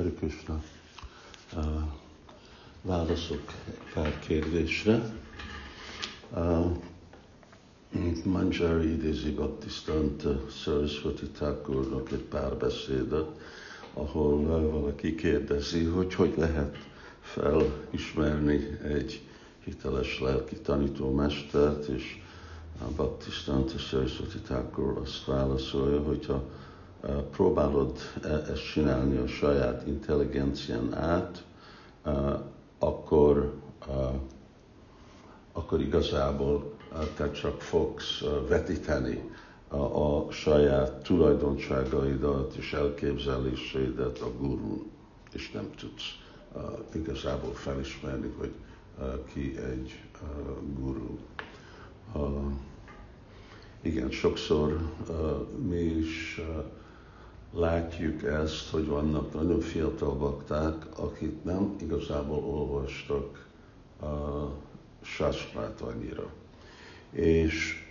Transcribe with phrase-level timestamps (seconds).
[0.00, 0.62] Hari Krishna.
[1.56, 1.62] Uh,
[2.82, 3.42] válaszok
[3.94, 5.12] pár kérdésre.
[6.34, 6.66] Uh,
[8.24, 13.28] Manjari idézi Bhaktisztanta Saraswati Thakurnak egy pár beszédet,
[13.94, 16.76] ahol uh, valaki kérdezi, hogy hogy lehet
[17.20, 19.22] felismerni egy
[19.64, 22.22] hiteles lelki tanítómestert, és
[22.80, 26.44] a Bhaktisztanta Saraswati Thakur azt válaszolja, hogyha
[27.30, 31.44] próbálod e, ezt csinálni a saját intelligencián át,
[32.78, 33.54] akkor,
[35.52, 36.72] akkor igazából
[37.16, 39.30] te csak fogsz vetíteni
[39.68, 44.90] a, saját tulajdonságaidat és elképzeléseidet a gurun,
[45.32, 46.18] és nem tudsz
[46.94, 48.52] igazából felismerni, hogy
[49.32, 50.02] ki egy
[50.78, 51.18] guru.
[53.82, 54.78] Igen, sokszor
[55.68, 56.40] mi is
[57.54, 63.46] látjuk ezt, hogy vannak nagyon fiatal bakták, akik nem igazából olvastak
[64.00, 64.46] a
[65.02, 66.30] sástrát annyira.
[67.10, 67.88] És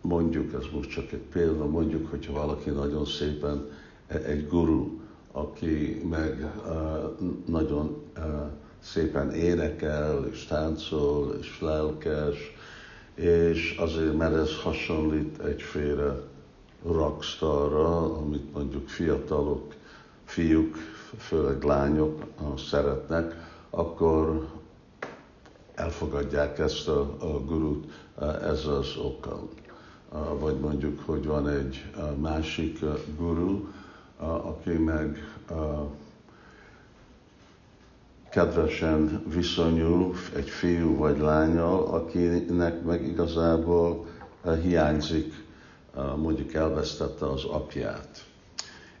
[0.00, 3.70] mondjuk, ez most csak egy példa, mondjuk, hogyha valaki nagyon szépen
[4.06, 5.00] e, egy guru,
[5.32, 8.24] aki meg uh, nagyon uh,
[8.78, 12.36] szépen énekel, és táncol, és lelkes,
[13.14, 16.22] és azért, mert ez hasonlít egyféle
[16.86, 19.74] rockstarra, amit mondjuk fiatalok,
[20.24, 20.76] fiúk,
[21.18, 22.22] főleg lányok
[22.70, 24.46] szeretnek, akkor
[25.74, 27.92] elfogadják ezt a, a gurut,
[28.42, 29.42] ez az oka.
[30.38, 31.84] Vagy mondjuk, hogy van egy
[32.20, 32.78] másik
[33.18, 33.66] guru,
[34.16, 35.18] aki meg
[38.30, 44.06] kedvesen viszonyul egy fiú vagy lányal, akinek meg igazából
[44.62, 45.44] hiányzik
[46.16, 48.24] mondjuk elvesztette az apját,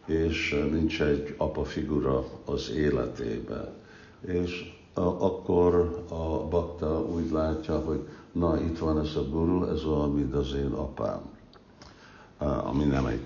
[0.06, 3.68] és nincs egy apa figura az életében.
[4.26, 10.10] És akkor a bakta úgy látja, hogy na, itt van ez a guru, ez olyan,
[10.10, 11.20] mint az én apám.
[12.38, 13.24] Ami nem egy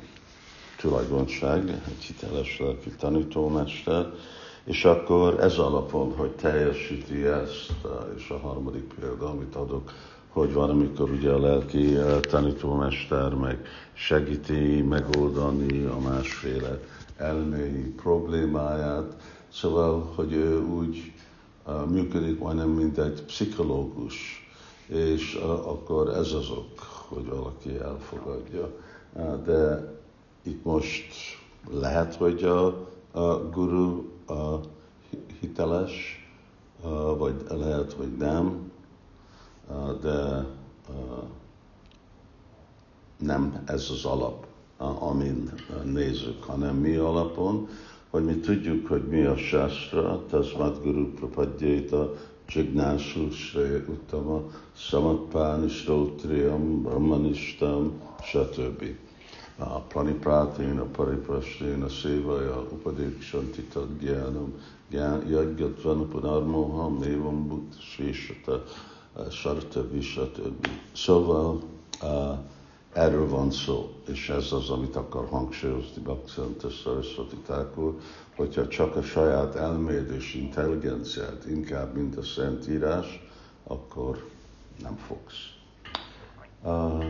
[0.79, 4.13] tulajdonság, egy hiteles lelki tanítómester,
[4.65, 7.73] és akkor ez alapon, hogy teljesíti ezt,
[8.17, 9.93] és a harmadik példa, amit adok,
[10.37, 11.97] hogy van, amikor ugye a lelki
[12.29, 13.59] tanítómester meg
[13.93, 16.81] segíti megoldani a másféle
[17.17, 19.17] elméi problémáját.
[19.49, 21.13] Szóval, hogy ő úgy
[21.89, 24.15] működik majdnem, mint egy pszichológus,
[24.87, 28.71] és akkor ez az ok, hogy valaki elfogadja.
[29.45, 29.93] De
[30.43, 31.07] itt most
[31.71, 32.67] lehet, hogy a,
[33.13, 34.61] a guru a
[35.41, 36.27] hiteles,
[37.19, 38.71] vagy lehet, hogy nem,
[40.01, 40.47] de
[43.19, 44.47] nem ez az alap,
[44.99, 45.53] amin
[45.85, 47.69] nézzük, hanem mi alapon,
[48.11, 52.13] hogy mi tudjuk, hogy mi a sastra, tasmat guru prapadjéta,
[52.49, 58.85] Jignásu Sre Uttama, Samatpáni Srotriam, Brahmanistam, stb.
[59.59, 64.53] A Pranipráténa, Pariprasténa, Szévaja, Upadékshanti Tadgyánam,
[65.29, 68.63] Jagyatvana Punarmoham, Névam Buddha,
[69.31, 70.01] stb.
[70.01, 70.69] stb.
[70.93, 71.63] Szóval
[72.93, 77.99] erről van szó, és ez az, amit akar hangsúlyozni Bhaktivinoda Saraswati Thakur,
[78.37, 83.27] hogyha csak a saját elméd és intelligenciát inkább, mint a Szentírás,
[83.67, 84.29] akkor
[84.83, 85.55] nem fogsz.
[86.63, 87.05] Uh,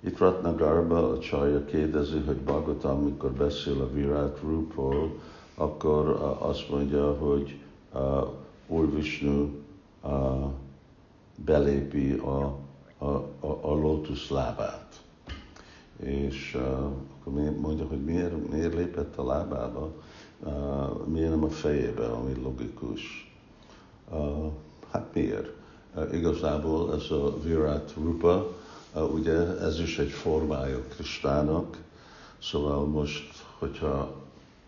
[0.00, 5.18] itt Ratnagarba a csajja kérdezi, hogy Bhagavatam, amikor beszél a Virat Rupról,
[5.54, 7.58] akkor uh, azt mondja, hogy
[7.92, 8.28] uh,
[8.66, 9.57] Úr Vishnu
[10.02, 10.50] a,
[11.44, 12.58] belépi a,
[12.98, 13.06] a,
[13.40, 15.02] a, a lótusz lábát.
[15.96, 19.92] És uh, akkor mondja, hogy miért, miért lépett a lábába,
[20.38, 23.32] uh, miért nem a fejébe, ami logikus.
[24.10, 24.52] Uh,
[24.90, 25.50] hát miért?
[25.94, 28.56] Uh, igazából ez a Virat Rupa,
[28.94, 31.76] uh, ugye ez is egy formája Kristának,
[32.38, 34.14] szóval most, hogyha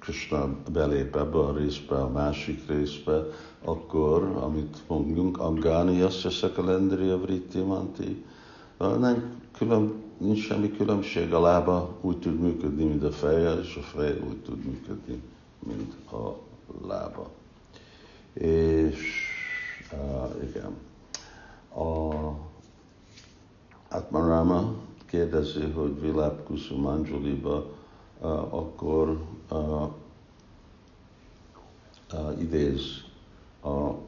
[0.01, 3.25] Krishna belép ebbe a részbe, a másik részbe,
[3.65, 7.21] akkor, amit mondjunk, Angani Asya Sakalendriya
[7.67, 8.25] Manti,
[8.79, 13.81] nem külön, nincs semmi különbség, a lába úgy tud működni, mint a feje, és a
[13.81, 15.23] fej úgy tud működni,
[15.59, 16.37] mint a
[16.87, 17.31] lába.
[18.33, 19.29] És
[19.93, 20.77] uh, igen,
[21.75, 22.15] a
[23.89, 24.75] Atmarama
[25.07, 27.67] kérdezi, hogy Vilap Kusumanjuliba,
[28.51, 29.21] akkor
[29.51, 29.91] uh,
[32.41, 32.83] idéz
[33.61, 33.99] a, a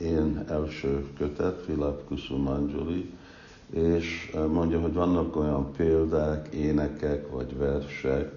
[0.00, 3.12] én első kötet, Vilap Kusumanjuli,
[3.70, 8.32] és mondja, hogy vannak olyan példák, énekek vagy versek,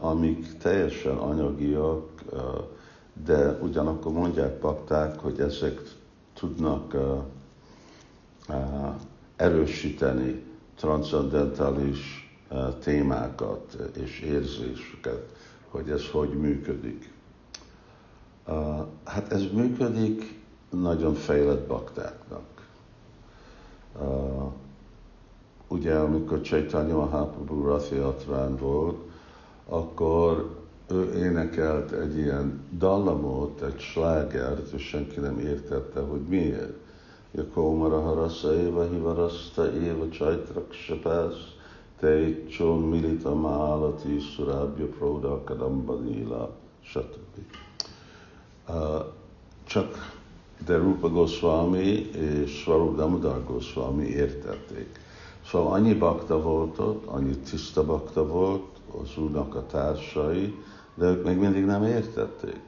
[0.00, 2.22] amik teljesen anyagiak,
[3.24, 5.80] de ugyanakkor mondják pakták, hogy ezek
[6.34, 6.96] tudnak
[9.36, 10.42] erősíteni
[10.74, 12.30] transzendentális
[12.80, 15.36] témákat és érzéseket,
[15.68, 17.14] hogy ez hogy működik.
[19.04, 22.44] Hát ez működik nagyon fejlett baktáknak.
[25.68, 28.96] Ugye, amikor Chaitanya Mahaprabhu Rathiatrán volt,
[29.68, 30.54] akkor
[30.90, 36.72] ő énekelt egy ilyen dallamot, egy slágert, és senki nem értette, hogy miért.
[37.32, 41.54] Jakomara harasza éva hivaraszta éva csajtrak sepász,
[41.98, 46.50] te csón milita málati szurábja próda kadamba níla,
[46.80, 47.65] stb.
[49.64, 50.14] Csak
[50.66, 55.00] de Rupa Goswami és Svarup Damodar Goswami értették.
[55.46, 58.64] Szóval annyi bakta volt ott, annyi tiszta bakta volt,
[59.02, 60.54] az úrnak a társai,
[60.94, 62.60] de ők még mindig nem értették.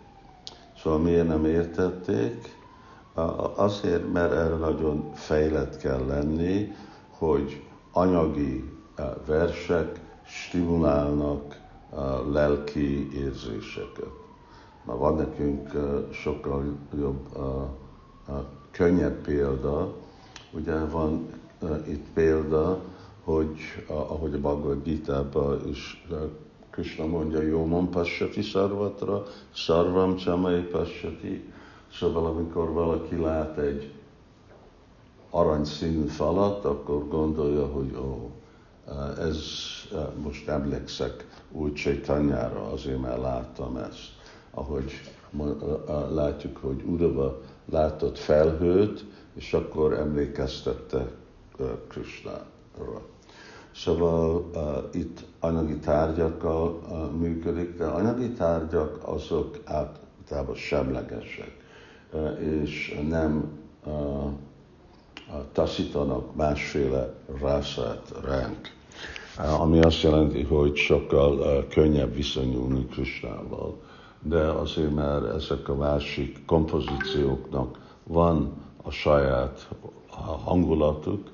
[0.82, 2.56] Szóval miért nem értették?
[3.54, 6.72] Azért, mert erre nagyon fejlett kell lenni,
[7.10, 7.62] hogy
[7.92, 8.72] anyagi
[9.26, 11.60] versek stimulálnak
[12.32, 14.26] lelki érzéseket.
[14.88, 15.70] Na, van nekünk
[16.12, 16.64] sokkal
[16.98, 17.28] jobb,
[18.70, 19.94] könnyebb példa,
[20.52, 21.28] ugye van
[21.86, 22.80] itt példa,
[23.24, 23.56] hogy
[23.86, 26.06] ahogy a Bhagavad gita is
[26.70, 29.22] Krishna mondja, jó mon passati szarvatra,
[29.54, 31.52] szarvam csamai passati.
[31.92, 33.92] Szóval amikor valaki lát egy
[35.30, 38.30] aranyszínű falat, akkor gondolja, hogy ó,
[39.18, 39.38] ez
[40.22, 44.16] most emlékszek úgy Csaitanyára, azért mert láttam ezt.
[44.50, 44.92] Ahogy
[46.10, 47.40] látjuk, hogy Udava
[47.70, 49.04] látott felhőt,
[49.34, 51.06] és akkor emlékeztette
[51.88, 53.06] Krishnára.
[53.74, 61.56] Szóval uh, itt anyagi tárgyakkal uh, működik, de anyagi tárgyak azok általában semlegesek,
[62.12, 63.92] uh, és nem uh,
[65.52, 68.58] taszítanak másféle rászát ránk.
[69.38, 73.76] Uh, ami azt jelenti, hogy sokkal uh, könnyebb viszonyulni Krisnával.
[74.22, 79.68] De azért, mert ezek a másik kompozícióknak van a saját
[80.44, 81.30] hangulatuk,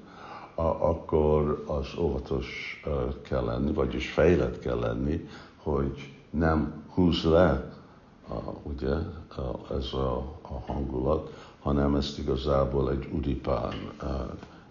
[0.79, 2.81] akkor az óvatos
[3.23, 7.73] kell lenni, vagyis fejlett kell lenni, hogy nem húz le
[8.63, 8.95] ugye,
[9.79, 13.75] ez a, a hangulat, hanem ezt igazából egy udipán,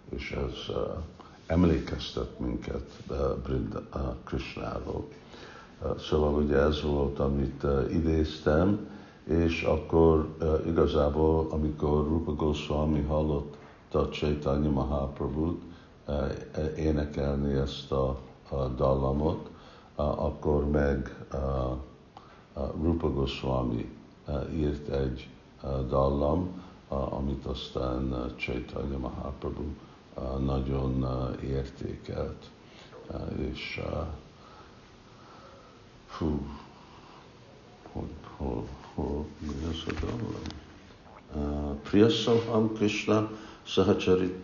[0.08, 0.76] és ez
[1.46, 2.90] emlékeztet minket
[3.42, 3.82] Brinda,
[4.24, 5.08] Krishnáról.
[5.98, 8.88] Szóval ugye ez volt, amit idéztem,
[9.24, 10.36] és akkor
[10.66, 13.56] igazából, amikor Rupa Goswami hallott
[14.10, 15.62] Chaitanya Mahaprabhu-t,
[16.76, 18.18] énekelni ezt a
[18.76, 19.50] dallamot,
[19.94, 21.26] akkor meg
[22.82, 23.92] Rupa Goswami
[24.52, 25.28] írt egy
[25.88, 29.64] dallam, amit aztán Chaitanya Mahaprabhu
[30.44, 31.06] nagyon
[31.42, 32.50] értékelt.
[33.36, 33.80] És
[36.14, 36.38] fú,
[37.92, 38.64] hol, hol,
[38.94, 41.76] hol, mi az a dallam?
[41.82, 43.30] Priyasaham Krishna
[43.66, 44.34] Sahacharit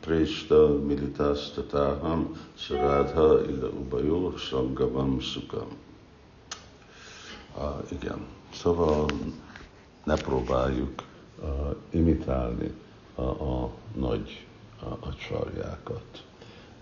[0.00, 5.68] Presta Militastataham Saradha Ila Ubayor Sangavam Sukam.
[7.56, 9.06] Uh, igen, szóval
[10.04, 11.02] ne próbáljuk
[11.42, 12.72] uh, imitálni
[13.14, 14.46] a, a nagy
[14.80, 15.14] a, a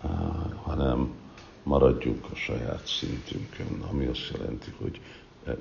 [0.03, 1.15] uh, hanem
[1.63, 5.01] maradjunk a saját szintünkön, ami azt jelenti, hogy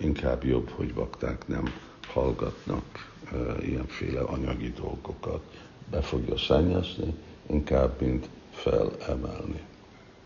[0.01, 1.73] inkább jobb, hogy bakták nem
[2.07, 5.41] hallgatnak uh, ilyenféle anyagi dolgokat,
[5.89, 7.13] be fogja szennyezni,
[7.49, 9.61] inkább, mint felemelni.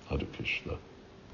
[0.08, 0.78] Hare Krishna.